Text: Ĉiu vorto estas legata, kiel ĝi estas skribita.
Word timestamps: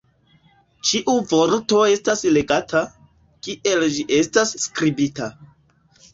Ĉiu 0.91 1.13
vorto 1.31 1.81
estas 1.97 2.23
legata, 2.39 2.81
kiel 3.49 3.87
ĝi 3.99 4.09
estas 4.23 4.57
skribita. 4.67 5.31